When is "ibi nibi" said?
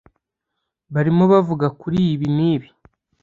2.13-2.67